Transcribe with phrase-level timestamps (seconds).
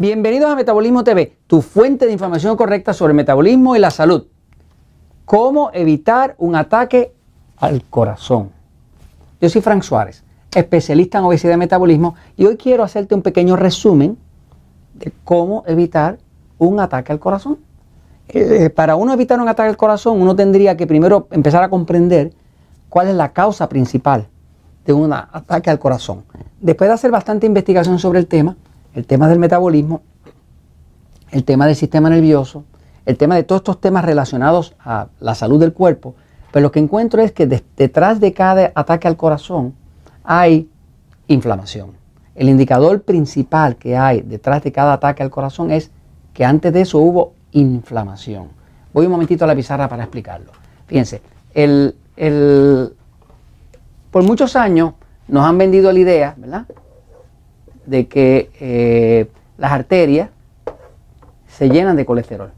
[0.00, 4.28] Bienvenidos a Metabolismo TV, tu fuente de información correcta sobre el metabolismo y la salud.
[5.24, 7.12] ¿Cómo evitar un ataque
[7.56, 8.50] al corazón?
[9.40, 10.22] Yo soy Frank Suárez,
[10.54, 14.16] especialista en obesidad y metabolismo, y hoy quiero hacerte un pequeño resumen
[14.94, 16.20] de cómo evitar
[16.58, 17.58] un ataque al corazón.
[18.28, 22.32] Eh, para uno evitar un ataque al corazón, uno tendría que primero empezar a comprender
[22.88, 24.28] cuál es la causa principal
[24.86, 26.22] de un ataque al corazón.
[26.60, 28.56] Después de hacer bastante investigación sobre el tema,
[28.98, 30.02] el tema del metabolismo,
[31.30, 32.64] el tema del sistema nervioso,
[33.06, 36.16] el tema de todos estos temas relacionados a la salud del cuerpo,
[36.50, 39.74] pues lo que encuentro es que detrás de cada ataque al corazón
[40.24, 40.68] hay
[41.28, 41.92] inflamación.
[42.34, 45.92] El indicador principal que hay detrás de cada ataque al corazón es
[46.34, 48.48] que antes de eso hubo inflamación.
[48.92, 50.50] Voy un momentito a la pizarra para explicarlo.
[50.88, 51.22] Fíjense,
[54.10, 54.94] por muchos años
[55.28, 56.66] nos han vendido la idea, ¿verdad?
[57.88, 60.30] De que eh, las arterias
[61.46, 62.50] se llenan de colesterol.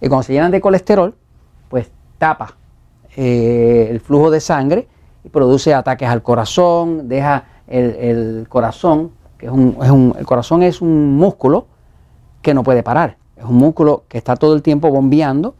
[0.00, 1.14] Y cuando se llenan de colesterol,
[1.68, 2.56] pues tapa
[3.16, 4.88] eh, el flujo de sangre
[5.24, 11.16] y produce ataques al corazón, deja el, corazón, que es un, el corazón es un
[11.16, 11.66] músculo
[12.42, 13.16] que no puede parar.
[13.36, 15.54] Es un músculo que está todo el tiempo bombeando.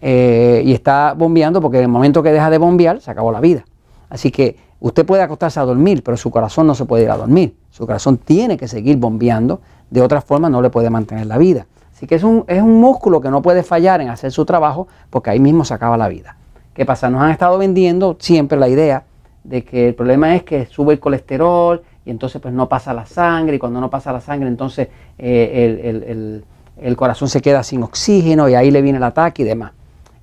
[0.00, 3.40] Eh, y está bombeando porque en el momento que deja de bombear se acabó la
[3.40, 3.64] vida.
[4.10, 7.16] Así que usted puede acostarse a dormir, pero su corazón no se puede ir a
[7.16, 7.56] dormir.
[7.70, 11.66] Su corazón tiene que seguir bombeando, de otra forma no le puede mantener la vida.
[11.94, 14.86] Así que es un, es un músculo que no puede fallar en hacer su trabajo
[15.10, 16.36] porque ahí mismo se acaba la vida.
[16.74, 17.10] ¿Qué pasa?
[17.10, 19.02] Nos han estado vendiendo siempre la idea
[19.42, 23.04] de que el problema es que sube el colesterol y entonces pues no pasa la
[23.04, 26.44] sangre y cuando no pasa la sangre entonces eh,
[26.80, 29.72] el, corazón se queda sin oxígeno y ahí le viene el ataque y demás.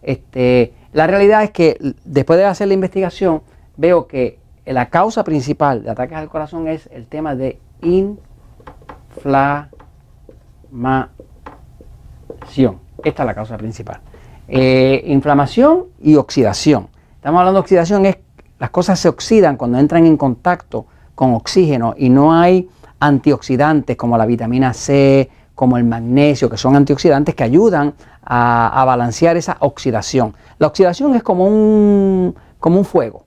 [0.02, 3.42] Este, la realidad es que después de hacer la investigación
[3.76, 4.40] veo que
[4.74, 9.70] la causa principal de ataques al corazón es el tema de inflamación.
[13.04, 14.00] Esta es la causa principal.
[14.48, 16.88] Eh, inflamación y oxidación.
[17.16, 18.18] Estamos hablando de oxidación, es
[18.58, 24.18] las cosas se oxidan cuando entran en contacto con oxígeno y no hay antioxidantes como
[24.18, 27.94] la vitamina C, como el magnesio, que son antioxidantes que ayudan
[28.24, 30.36] a, a balancear esa oxidación.
[30.58, 33.25] La oxidación es como un, como un fuego.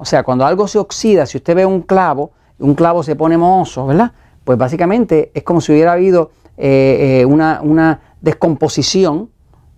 [0.00, 3.36] O sea, cuando algo se oxida, si usted ve un clavo, un clavo se pone
[3.36, 4.12] mohoso, ¿verdad?
[4.44, 9.28] Pues básicamente es como si hubiera habido eh, eh, una, descomposición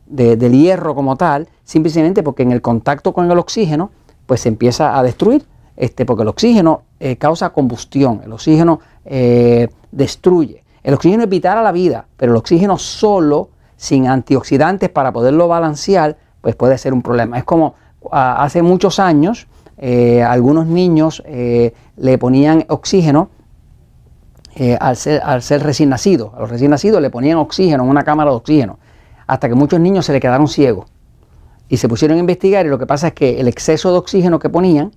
[0.06, 3.90] del hierro como tal, simplemente porque en el contacto con el oxígeno,
[4.26, 5.44] pues se empieza a destruir,
[5.76, 8.78] este, porque el oxígeno eh, causa combustión, el oxígeno
[9.90, 10.62] destruye.
[10.84, 15.48] El oxígeno es vital a la vida, pero el oxígeno solo, sin antioxidantes para poderlo
[15.48, 17.38] balancear, pues puede ser un problema.
[17.38, 17.74] Es como
[18.12, 19.48] ah, hace muchos años,
[19.84, 23.30] eh, algunos niños eh, le ponían oxígeno
[24.54, 26.32] eh, al, ser, al, ser, recién nacido.
[26.36, 28.78] A los recién nacidos le ponían oxígeno en una cámara de oxígeno,
[29.26, 30.86] hasta que muchos niños se le quedaron ciegos.
[31.68, 34.38] Y se pusieron a investigar y lo que pasa es que el exceso de oxígeno
[34.38, 34.92] que ponían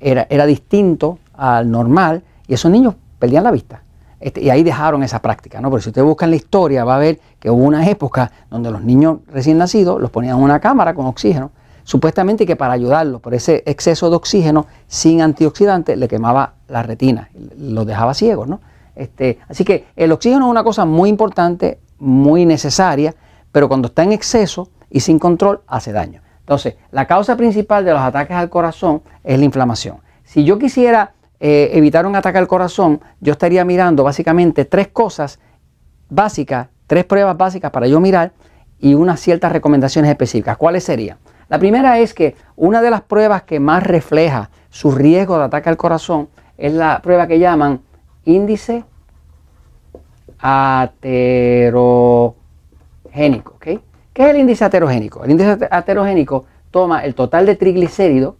[0.00, 3.84] era, era distinto al normal y esos niños perdían la vista.
[4.18, 5.70] Este, y ahí dejaron esa práctica, ¿no?
[5.70, 8.72] Porque si usted busca en la historia va a ver que hubo una época donde
[8.72, 11.52] los niños recién nacidos los ponían en una cámara con oxígeno
[11.84, 17.30] Supuestamente que para ayudarlo por ese exceso de oxígeno sin antioxidante le quemaba la retina,
[17.58, 18.60] los dejaba ciegos, ¿no?
[18.96, 23.14] Este, así que el oxígeno es una cosa muy importante, muy necesaria,
[23.52, 26.22] pero cuando está en exceso y sin control hace daño.
[26.40, 29.98] Entonces, la causa principal de los ataques al corazón es la inflamación.
[30.24, 35.38] Si yo quisiera eh, evitar un ataque al corazón, yo estaría mirando básicamente tres cosas
[36.08, 38.32] básicas, tres pruebas básicas para yo mirar
[38.78, 40.56] y unas ciertas recomendaciones específicas.
[40.56, 41.18] ¿Cuáles serían?
[41.48, 45.68] La primera es que una de las pruebas que más refleja su riesgo de ataque
[45.68, 47.80] al corazón es la prueba que llaman
[48.24, 48.84] índice
[50.38, 52.34] aterogénico.
[53.58, 53.80] ¿Qué
[54.14, 55.24] es el índice aterogénico?
[55.24, 58.34] El índice aterogénico toma el total de triglicéridos.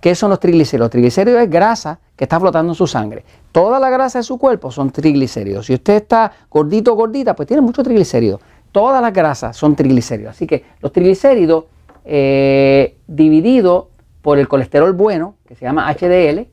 [0.00, 0.86] ¿Qué son los triglicéridos?
[0.86, 3.24] Los triglicéridos es grasa que está flotando en su sangre.
[3.52, 5.66] Toda la grasa de su cuerpo son triglicéridos.
[5.66, 8.40] Si usted está gordito o gordita, pues tiene muchos triglicéridos.
[8.72, 10.32] Todas las grasas son triglicéridos.
[10.32, 11.64] Así que los triglicéridos
[12.04, 13.90] eh, dividido
[14.22, 16.46] por el colesterol bueno, que se llama HDL,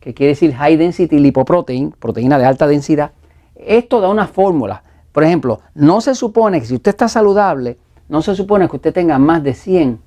[0.00, 3.12] que quiere decir High Density Lipoprotein, proteína de alta densidad.
[3.54, 4.82] Esto da una fórmula.
[5.12, 7.76] Por ejemplo, no se supone que si usted está saludable,
[8.08, 10.00] no se supone que usted tenga más de 100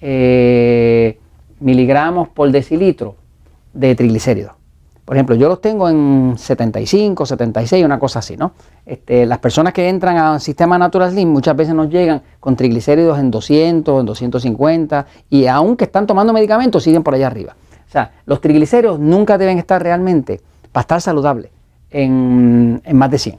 [0.00, 1.18] eh,
[1.60, 3.16] miligramos por decilitro
[3.72, 4.57] de triglicéridos.
[5.08, 8.52] Por ejemplo, yo los tengo en 75, 76, una cosa así, ¿no?
[8.84, 13.18] Este, las personas que entran al sistema Natural Slim muchas veces nos llegan con triglicéridos
[13.18, 17.56] en 200, en 250 y aunque están tomando medicamentos siguen por allá arriba.
[17.88, 21.52] O sea, los triglicéridos nunca deben estar realmente para estar saludables.
[21.90, 23.38] en, más de 100.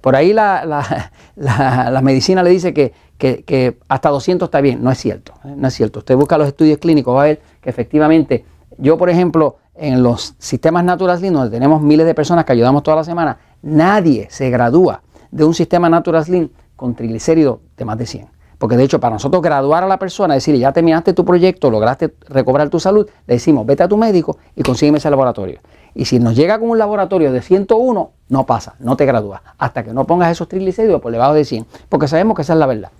[0.00, 4.84] Por ahí la, medicina le dice que, hasta 200 está bien.
[4.84, 5.32] No es cierto.
[5.44, 5.52] ¿eh?
[5.56, 5.98] No es cierto.
[5.98, 8.44] Usted busca los estudios clínicos, va a ver que efectivamente,
[8.78, 12.82] yo por ejemplo, en los sistemas Natural Slim, donde tenemos miles de personas que ayudamos
[12.82, 17.98] toda la semana, nadie se gradúa de un sistema Natural Slim con triglicéridos de más
[17.98, 18.36] de 100.
[18.58, 22.14] Porque de hecho, para nosotros graduar a la persona, decirle, ya terminaste tu proyecto, lograste
[22.28, 25.60] recobrar tu salud, le decimos, vete a tu médico y consígueme ese laboratorio.
[25.94, 29.42] Y si nos llega con un laboratorio de 101, no pasa, no te gradúas.
[29.58, 31.66] Hasta que no pongas esos triglicéridos por debajo de 100.
[31.88, 32.90] Porque sabemos que esa es la verdad.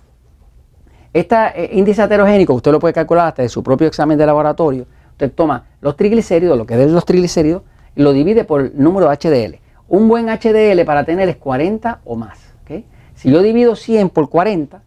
[1.13, 4.85] Este índice heterogénico, usted lo puede calcular hasta de su propio examen de laboratorio.
[5.17, 7.63] Usted toma los triglicéridos, lo que es los triglicéridos,
[7.95, 9.59] y lo divide por el número HDL.
[9.89, 12.39] Un buen HDL para tener es 40 o más.
[13.15, 14.79] Si yo divido 100 por 40,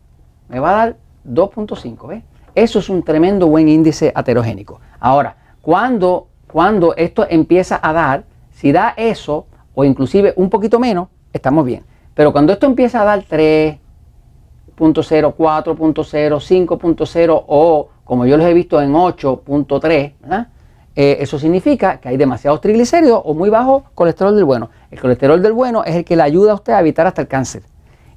[0.48, 0.96] me va a dar
[1.28, 2.22] 2.5.
[2.54, 4.80] Eso es un tremendo buen índice heterogénico.
[5.00, 11.08] Ahora, cuando cuando esto empieza a dar, si da eso o inclusive un poquito menos,
[11.32, 11.84] estamos bien.
[12.14, 13.78] Pero cuando esto empieza a dar 3.0,
[14.76, 20.14] 4.0, 5.0 o como yo los he visto en 8.3,
[20.96, 24.68] eh, eso significa que hay demasiados triglicéridos o muy bajo colesterol del bueno.
[24.90, 27.28] El colesterol del bueno es el que le ayuda a usted a evitar hasta el
[27.28, 27.62] cáncer.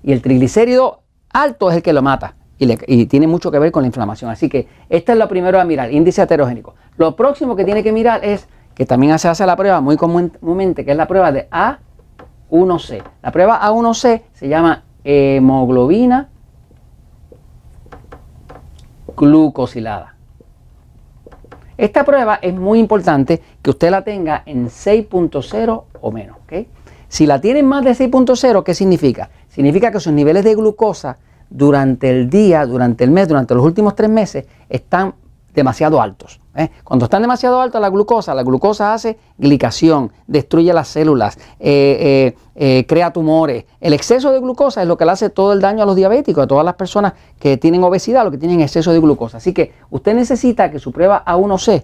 [0.01, 3.84] Y el triglicérido alto es el que lo mata y, tiene mucho que ver con
[3.84, 4.31] la inflamación.
[4.31, 6.74] Así que esta es lo primero a mirar, índice heterogénico.
[6.98, 10.84] Lo próximo que tiene que mirar es, que también se hace la prueba muy comúnmente,
[10.84, 13.04] que es la prueba de A1C.
[13.22, 16.30] La prueba A1C se llama hemoglobina
[19.15, 20.15] glucosilada.
[21.77, 26.38] Esta prueba es muy importante que usted la tenga en 6.0 o menos.
[27.07, 29.30] Si la tiene más de 6.0, ¿qué significa?
[29.48, 31.18] Significa que sus niveles de glucosa
[31.48, 35.13] durante el día, durante el mes, durante los últimos tres meses, están
[35.54, 36.40] demasiado altos.
[36.56, 36.70] ¿eh?
[36.84, 42.86] Cuando están demasiado altos la glucosa, la glucosa hace glicación, destruye las células, eh, eh,
[42.88, 43.66] crea tumores.
[43.80, 46.44] El exceso de glucosa es lo que le hace todo el daño a los diabéticos,
[46.44, 49.38] a todas las personas que tienen obesidad, lo que tienen exceso de glucosa.
[49.38, 51.84] Así que usted necesita que su prueba A1C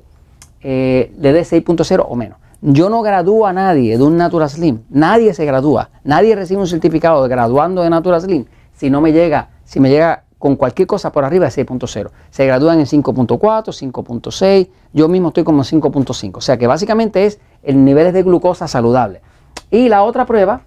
[0.62, 2.38] le dé 6.0 o menos.
[2.62, 4.80] Yo no gradúo a nadie de un Natura Slim.
[4.89, 5.89] Nadie se gradúa.
[6.04, 9.89] Nadie recibe un certificado de graduando de Natura Slim si no me llega si me
[9.89, 12.09] llega con cualquier cosa por arriba de 6.0.
[12.31, 16.38] Se gradúan en 5.4, 5.6, yo mismo estoy como en 5.5.
[16.38, 19.21] O sea que básicamente es el nivel de glucosa saludable.
[19.69, 20.62] Y la otra prueba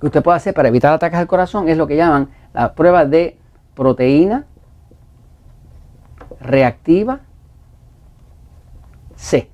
[0.00, 3.04] que usted puede hacer para evitar ataques al corazón es lo que llaman la prueba
[3.04, 3.38] de
[3.74, 4.46] proteína
[6.40, 7.20] reactiva
[9.14, 9.50] C.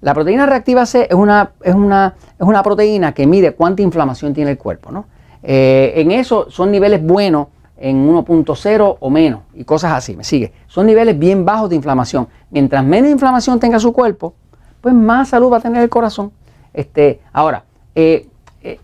[0.00, 4.34] La proteína reactiva C es una, es una, es una proteína que mide cuánta inflamación
[4.34, 4.90] tiene el cuerpo.
[4.90, 5.06] ¿no?
[5.44, 10.52] Eh, en eso son niveles buenos en 1.0 o menos y cosas así, me sigue.
[10.66, 12.28] Son niveles bien bajos de inflamación.
[12.50, 14.34] Mientras menos inflamación tenga su cuerpo,
[14.80, 16.32] pues más salud va a tener el corazón.
[16.72, 17.64] Este, ahora,
[17.94, 18.28] eh,
[18.62, 18.80] eh,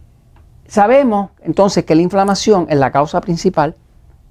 [0.66, 3.74] sabemos entonces que la inflamación es la causa principal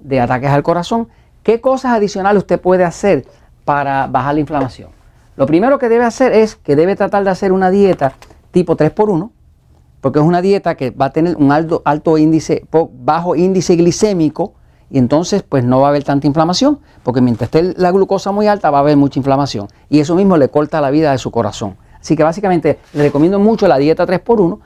[0.00, 1.08] de ataques al corazón.
[1.42, 3.26] ¿Qué cosas adicionales usted puede hacer
[3.64, 4.90] para bajar la inflamación?
[5.36, 8.12] Lo primero que debe hacer es que debe tratar de hacer una dieta
[8.50, 9.30] tipo 3x1,
[10.00, 14.54] porque es una dieta que va a tener un alto, alto índice, bajo índice glicémico,
[14.90, 18.46] y entonces pues no va a haber tanta inflamación, porque mientras esté la glucosa muy
[18.46, 21.30] alta va a haber mucha inflamación y eso mismo le corta la vida de su
[21.30, 21.76] corazón.
[22.00, 24.58] Así que básicamente le recomiendo mucho la dieta 3x1,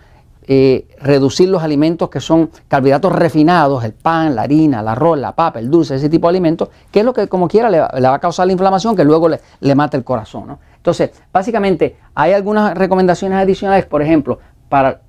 [0.44, 5.34] eh, reducir los alimentos que son carbohidratos refinados, el pan, la harina, el arroz, la
[5.34, 8.14] papa, el dulce, ese tipo de alimentos, que es lo que como quiera le, va
[8.14, 10.58] a causar la inflamación que luego le, le mata el corazón.
[10.76, 15.00] Entonces, básicamente hay algunas recomendaciones adicionales, por ejemplo, para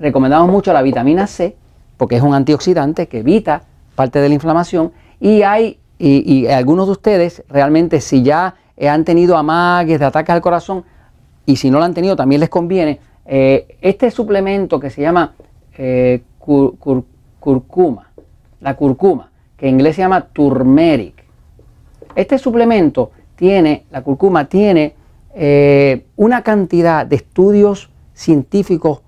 [0.00, 1.56] recomendamos mucho la vitamina C,
[1.96, 3.62] porque es un antioxidante que evita
[3.94, 4.92] parte de la inflamación.
[5.20, 8.54] Y hay, y, algunos de ustedes realmente si ya
[8.88, 10.84] han tenido amagues de ataques al corazón,
[11.46, 15.34] y si no lo han tenido también les conviene, eh, este suplemento que se llama
[15.76, 18.10] eh, curcuma,
[18.60, 21.24] la curcuma, que en inglés se llama turmeric.
[22.14, 24.94] Este suplemento tiene, la curcuma tiene
[25.34, 29.02] eh, una cantidad de estudios científicos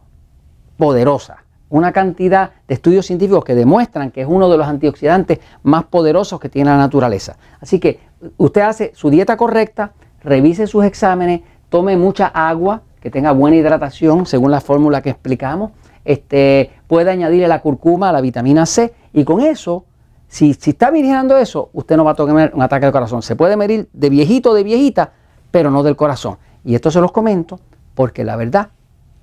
[0.82, 5.84] poderosa una cantidad de estudios científicos que demuestran que es uno de los antioxidantes más
[5.84, 7.36] poderosos que tiene la naturaleza.
[7.60, 8.00] Así que
[8.36, 9.92] usted hace su dieta correcta,
[10.24, 15.70] revise sus exámenes, tome mucha agua, que tenga buena hidratación según la fórmula que explicamos,
[16.04, 19.84] este, puede añadirle la curcuma, la vitamina C y con eso,
[20.26, 23.22] si, si está vigilando eso, usted no va a tener un ataque al corazón.
[23.22, 25.12] Se puede medir de viejito o de viejita,
[25.52, 26.38] pero no del corazón.
[26.64, 27.60] Y esto se los comento
[27.94, 28.70] porque la verdad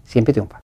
[0.05, 0.61] siempre triunfa.